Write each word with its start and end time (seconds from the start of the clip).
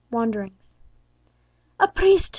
WANDERINGS. 0.09 0.79
"A 1.79 1.87
priest! 1.87 2.29